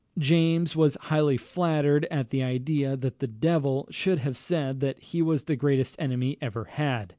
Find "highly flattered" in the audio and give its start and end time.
1.01-2.07